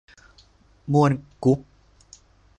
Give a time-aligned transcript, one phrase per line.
[0.91, 1.11] ม่วน
[1.43, 1.59] กุ๊บ